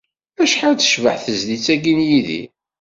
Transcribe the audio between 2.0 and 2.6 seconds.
Yidir!